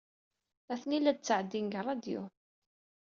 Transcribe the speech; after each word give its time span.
Atni 0.73 0.97
la 1.01 1.11
d-ttɛeddin 1.15 1.65
deg 1.67 1.77
ṛṛadyu. 1.83 2.21